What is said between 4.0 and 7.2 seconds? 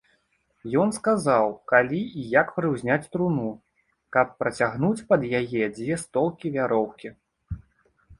каб працягнуць пад яе дзве столкі вяроўкі.